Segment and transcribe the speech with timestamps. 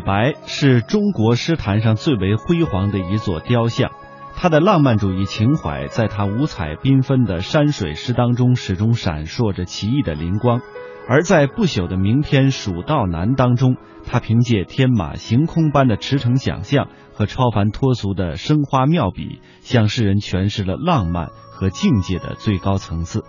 [0.00, 3.90] 白是中国诗坛上最为辉煌的一座雕像，
[4.34, 10.60] 他的浪漫主义情怀在他五彩缤纷的山水诗当中始终闪烁着奇异的灵光。
[11.08, 13.76] 而在不朽的名篇《蜀道难》当中，
[14.06, 23.24] 他凭借天马行空般的驰骋想象和超凡脱俗的生花妙笔，向世人诠释了浪漫和境界的最高层次。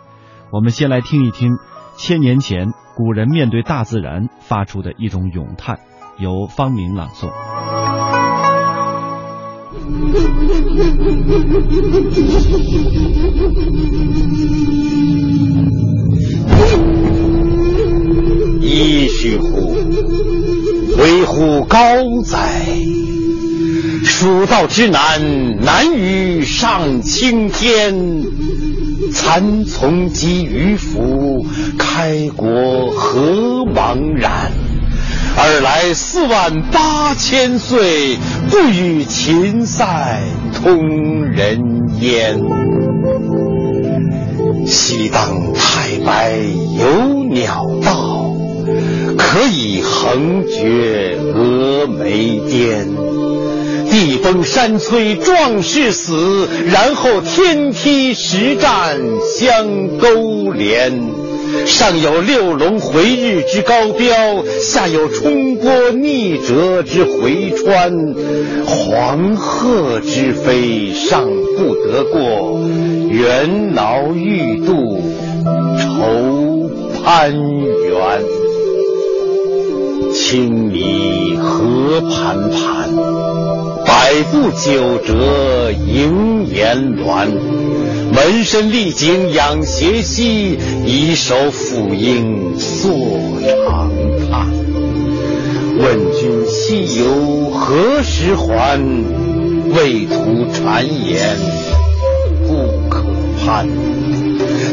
[0.52, 1.58] 我们先来听一听
[1.98, 5.80] 千年前古人面对大自然发出的一种咏叹，
[6.22, 7.28] 由方明朗诵。
[18.62, 19.76] 噫吁乎！
[21.02, 21.78] 危乎高
[22.24, 22.38] 哉！
[24.04, 28.24] 蜀道之难，难于上青天。
[29.12, 31.44] 蚕丛及鱼凫，
[31.80, 34.52] 开国何茫然！
[35.44, 38.16] 尔来四万八千岁，
[38.52, 40.22] 不与秦塞
[40.54, 42.40] 通人烟。
[44.68, 46.38] 西当太白
[46.78, 48.36] 有鸟道，
[49.18, 52.88] 可以横绝峨眉巅。
[53.90, 59.00] 地崩山摧壮士死，然后天梯石栈
[59.40, 61.21] 相勾连。
[61.66, 67.92] 上有六龙回日之高标，下有冲波逆折之回川。
[68.66, 72.62] 黄鹤之飞尚不得过，
[73.10, 75.02] 猿猱欲度
[75.78, 76.70] 愁
[77.04, 78.22] 攀援。
[80.14, 82.94] 青泥何盘盘，
[83.86, 87.30] 百步九折萦岩峦。
[88.24, 90.56] 门身历井仰斜溪，
[90.86, 92.92] 以手抚膺坐
[93.66, 93.90] 长
[94.30, 94.48] 叹。
[95.80, 98.80] 问君西游何时还？
[99.74, 101.36] 畏途谗言
[102.48, 103.04] 不可
[103.44, 103.68] 攀。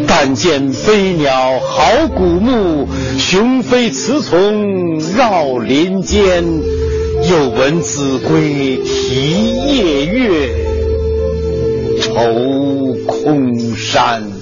[0.06, 2.86] 但见飞鸟号古木，
[3.16, 6.44] 雄飞雌从绕林间。
[7.30, 10.67] 又闻子规啼夜月，
[12.18, 12.96] 愁。
[13.06, 14.32] 空山，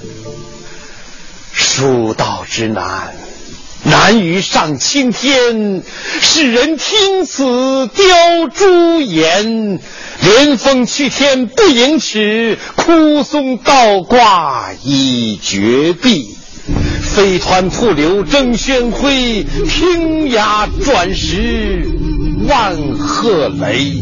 [1.52, 3.14] 蜀道之难，
[3.84, 5.82] 难于上青天。
[6.20, 9.78] 世人听此凋朱颜，
[10.22, 16.34] 连峰去天不盈尺，枯松倒挂已绝壁。
[17.02, 19.08] 飞湍瀑流争喧哗，
[19.68, 21.86] 平崖转石
[22.48, 23.92] 万壑雷。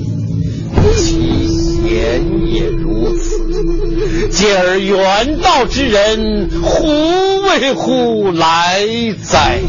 [1.95, 4.29] 贤也如此。
[4.29, 6.87] 见而远道之人，胡
[7.43, 8.85] 为乎来
[9.23, 9.61] 哉？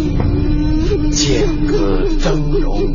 [1.12, 2.90] 剑歌峥嵘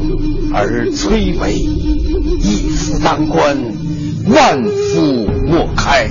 [0.52, 3.56] 而崔嵬，一夫当关，
[4.26, 6.10] 万夫莫开。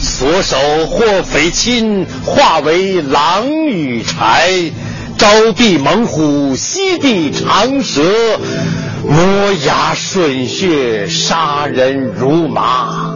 [0.00, 0.56] 所守
[0.88, 4.72] 或匪亲，化为狼与豺。
[5.16, 8.02] 招臂猛虎，吸地长蛇，
[9.06, 13.14] 磨牙吮血，杀人如麻。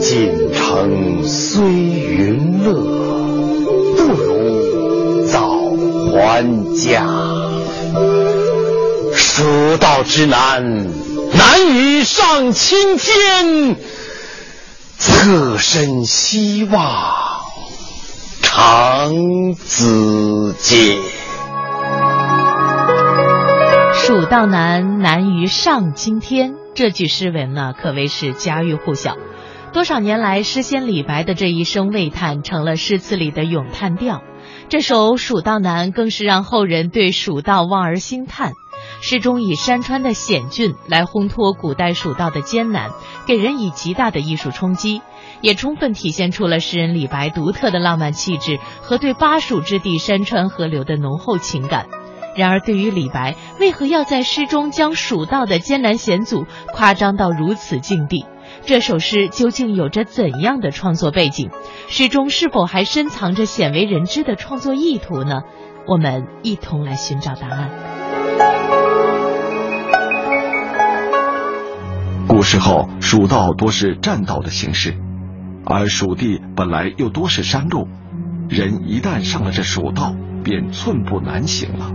[0.00, 2.72] 锦城虽云乐，
[3.96, 5.48] 不如早
[6.10, 7.06] 还家。
[9.14, 10.86] 蜀道之难，
[11.32, 13.76] 难于上青天。
[14.98, 16.82] 侧身西望，
[18.42, 20.98] 长子街。
[24.04, 26.54] 蜀道难，难于上青天。
[26.74, 29.16] 这句诗文呢，可谓是家喻户晓。
[29.72, 34.20] 多少年来，诗仙李白的这一声喟叹成了诗词里的咏叹调。
[34.68, 38.54] 这首《蜀道难》更是让后人对蜀道望而兴叹。
[39.00, 42.90] 诗中以山川的险峻来烘托古代蜀道的艰难，
[43.28, 45.00] 给人以极大的艺术冲击，
[45.42, 51.86] 也充分体现出了诗人李白独特的浪漫气质和对巴蜀之地山川河流的浓厚情感。
[52.34, 58.24] 然而，对于李白，为何要在诗中将蜀道的艰难险阻夸张到如此境地？
[58.64, 61.50] 这首诗究竟有着怎样的创作背景？
[61.88, 65.42] 诗中是否还深藏着鲜为人知的创作意图呢？
[65.86, 67.70] 我们一同来寻找答案。
[72.28, 74.94] 古时候，蜀道多是栈道的形式，
[75.66, 77.88] 而蜀地本来又多是山路，
[78.48, 81.92] 人一旦上了这蜀道，便寸步难行了。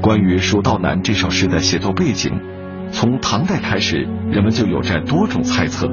[0.00, 2.32] 关于《蜀道难》这首诗的写作背景。
[2.90, 5.86] 从唐代开始，人们就有着多种猜测。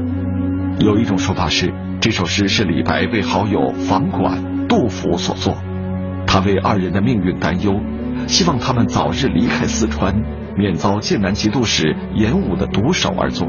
[0.80, 5.58] 有一种说法是，这首诗是李白为好友房管、杜甫所作。
[6.26, 7.82] 他为二人的命运担忧，
[8.28, 10.16] 希望他们早日离开四川，
[10.58, 13.46] 免遭剑南节度使严武的毒手而作。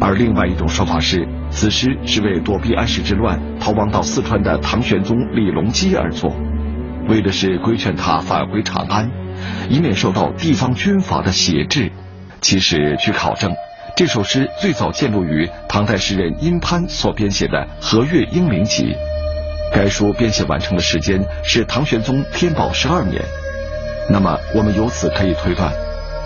[0.00, 6.32] 而另外一种说法是，此诗是为躲避安史之乱逃亡到四川的唐玄宗李隆基而作，
[7.08, 9.10] 为的是规劝他返回长安，
[9.68, 11.90] 以免受到地方军阀的挟制。
[12.40, 13.52] 其实，据考证，
[13.96, 18.92] 这首诗最早见录于唐代诗人殷潘所编写的《和岳英灵集》。
[19.74, 23.22] 该书编写完成的时间是唐玄宗天宝十二年。
[24.08, 25.72] 那么，我们由此可以推断，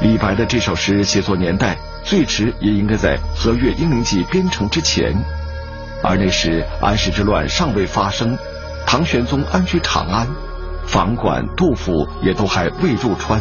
[0.01, 5.15] 李白的这首诗写作年代最迟也应该在《和岳英灵集》编成之前。
[6.03, 8.37] 而那时安史之乱尚未发生，
[8.87, 10.29] 唐玄宗安居长安，
[10.93, 13.41] 房管、杜甫也都还未入川。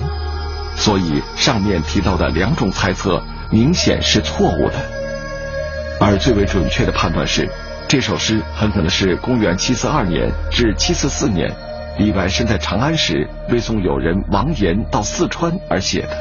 [0.78, 3.22] 所以，上面提到的两种猜测
[3.52, 4.76] 明显是错误的，
[6.00, 7.50] 而最为准确的判断是，
[7.90, 11.52] 这首诗很可能是公元七四二年至七四四年，
[12.00, 16.16] 李白身在长安时背诵友人王岩到四川而写的，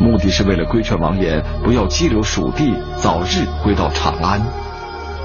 [0.00, 4.40] 目的是为了规劝王岩不要激流蜀地，早日回到长安。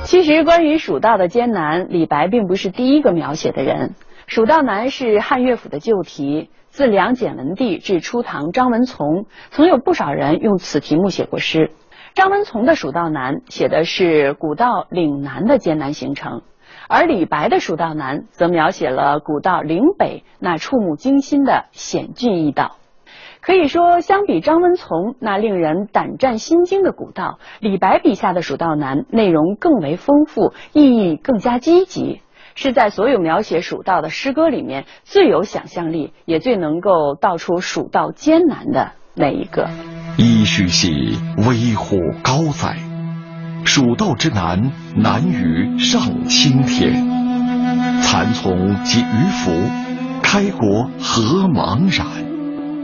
[0.04, 3.88] 其实，关于蜀道的艰难，李白并不是第一个描写的人，
[4.28, 6.50] 《蜀道难》是汉乐府的旧题。
[6.70, 11.72] 自梁简文帝至初唐张文从，曾有不少人用此题目写过诗。
[12.16, 16.42] 张文从的《蜀道难》写的是古道岭南的艰难行程，
[16.90, 22.76] 而李白的《蜀道难》则描写了古道岭北那触目惊心的险峻驿道。
[23.40, 32.22] 可以说，相比张文从那令人胆战心惊的古道，李白笔下的《蜀道难》内容更为丰富，意义更加积极。
[32.56, 39.70] 是在所有描写蜀道的诗歌里面最有想象力，也最能够道出蜀道艰难的那一个。
[40.18, 42.78] 噫吁兮，危乎高哉！
[43.66, 46.94] 蜀道之难，难于上青天。
[48.02, 49.04] 蚕丛及鱼
[49.44, 52.08] 凫，开国何茫然？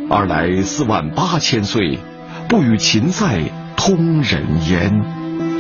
[0.10, 1.98] 二来四万八千岁，
[2.50, 3.40] 不与秦塞
[3.78, 4.92] 通人烟。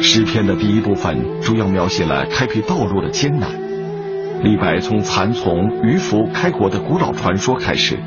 [0.04, 3.71] 诗篇的第一部分主要描写了开辟道路的艰难。
[4.44, 8.00] 李白从蚕丛、鱼凫开国的古老传说开始，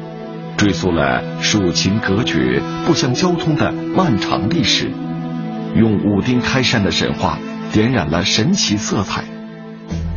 [0.57, 4.91] 追溯了蜀秦隔绝、不相交通的漫长历史，
[5.77, 7.39] 用武丁开山的神话
[7.73, 9.23] 点染了神奇色彩。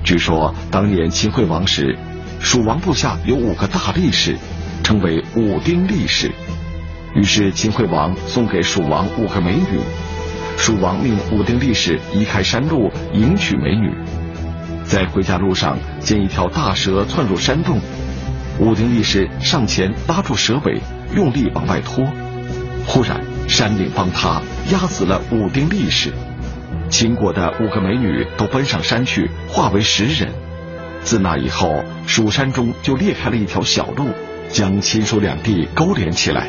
[0.03, 1.95] 据说当年秦惠王时，
[2.39, 4.37] 蜀王部下有五个大力士，
[4.83, 6.31] 称为武丁力士。
[7.13, 9.79] 于是秦惠王送给蜀王五个美女，
[10.57, 13.93] 蜀王命武丁力士移开山路迎娶美女。
[14.87, 17.81] 在回家路上，见一条大蛇窜入山洞，
[18.57, 20.81] 武丁力士上前拉住蛇尾，
[21.13, 22.05] 用力往外拖。
[22.85, 24.41] 忽然，山岭崩塌，
[24.71, 26.13] 压死了武丁力士。
[26.89, 30.31] 秦国的五个美女都奔上山去，化为石人。
[31.03, 34.07] 自那以后，蜀山中就裂开了一条小路，
[34.49, 36.47] 将秦蜀两地勾连起来。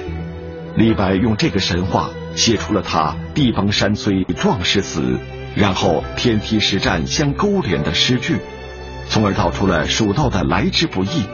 [0.76, 5.19] 李白用这个神话写出了他“地崩山摧，壮士死”。
[5.58, 8.37] 然后天梯石栈相勾连的诗句，
[9.08, 11.26] 从而道出了蜀道的来之不易。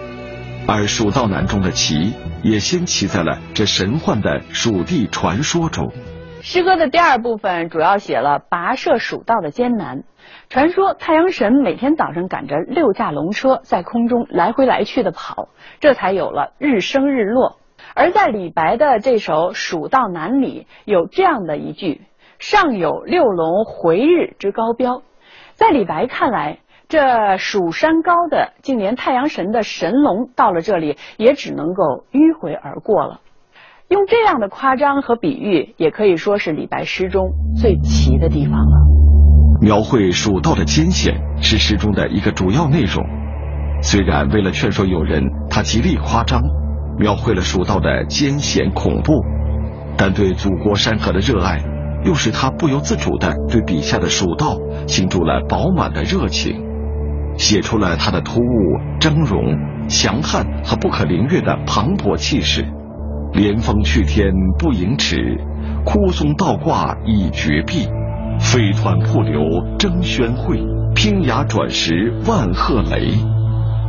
[0.66, 5.92] 而蜀道难中的奇，也先骑在了这神幻的蜀地传说中。
[6.40, 10.04] 诗歌的第二部分主要写了跋涉蜀道的艰难。
[10.48, 15.50] 传说太阳神每天早上赶着六驾龙车在空中来回来去的跑，
[15.80, 17.58] 这才有了日升日落。
[17.94, 22.00] 而在李白的这首《蜀道难》里，有这样的一句。
[22.46, 25.00] 上有六龙回日之高标，
[25.54, 26.58] 在李白看来，
[26.88, 33.20] 这蜀山高的，竟连太阳神的神龙到了这里也只能够迂回而过了。
[33.88, 38.76] 用这样的夸张和比喻，也可以说是李白诗中最奇的地方了。
[39.62, 43.02] 描绘蜀道的艰险是诗中的一个主要内容。
[43.80, 46.42] 虽然为了劝说友人，他极力夸张，
[46.98, 49.14] 描绘了蜀道的艰险恐怖，
[49.96, 51.58] 但对祖国山河的热爱。
[52.04, 56.62] 又使他不由自主地对笔下的蜀道倾注了饱满的热情，
[57.36, 58.44] 写出了他的突兀、
[59.00, 62.64] 峥嵘、强悍和不可凌越的磅礴气势。
[63.32, 65.16] 连峰去天不盈尺，
[65.84, 67.88] 枯松倒挂倚绝壁。
[68.38, 69.40] 飞湍瀑流
[69.78, 70.60] 争喧会，
[70.94, 73.12] 拼崖转石万壑雷。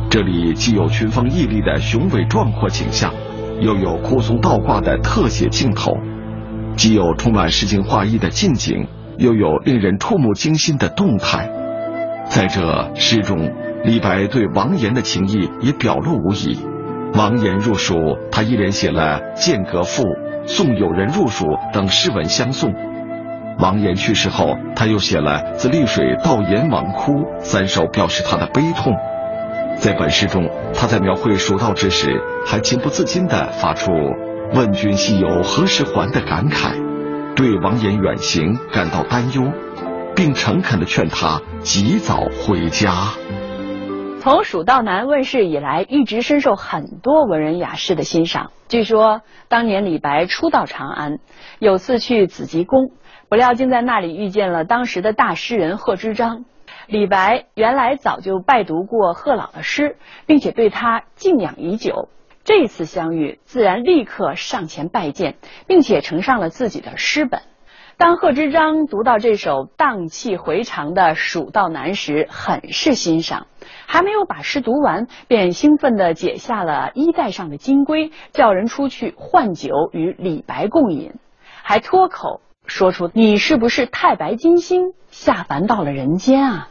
[0.08, 3.12] 这里既有群峰屹立的雄伟壮阔景象，
[3.60, 5.92] 又有枯松倒挂的特写镜头。
[6.76, 11.50] 既有充满诗情画意的近景，又有令人触目惊心的动态。
[12.28, 13.50] 在这诗中，
[13.82, 16.58] 李白对王岩的情谊也表露无遗。
[17.14, 17.94] 王岩入蜀，
[18.30, 20.02] 他一连写了《剑阁赋》
[20.46, 22.74] 《送友人入蜀》等诗文相送。
[23.58, 28.92] 王岩去世后，他又写了《自丽水到阎王窟》三首，表示他的悲痛。
[29.78, 33.92] 在本诗中，他在描绘蜀道之时，还情不自禁地发出
[34.54, 36.72] “问君西游何时还”的感慨，
[37.34, 39.42] 对王衍远行感到担忧，
[40.14, 42.90] 并诚恳地劝他及早回家。
[44.20, 48.50] 从《蜀道难》问世以来，一直深受很多文人雅士的欣赏。
[48.68, 51.18] 据说当年李白初到长安，
[51.58, 52.92] 有次去紫极宫，
[53.28, 56.44] 不料竟在那里遇见了当时的大诗人贺知章。
[56.86, 62.08] 李白原来早就拜读过贺老的诗，并且对他敬仰已久。
[62.46, 65.34] 这次相遇，自然立刻上前拜见，
[65.66, 67.40] 并且呈上了自己的诗本。
[67.96, 73.48] 当贺知章读到这首荡气回肠的《蜀道难》时，很是欣赏。
[73.88, 81.14] 还没有把诗读完，便兴奋地解下了衣带上的金龟，叫人出去换酒与李白共饮，
[81.64, 86.68] 还脱口说出：“你是不是太白金星下凡到了人间啊？”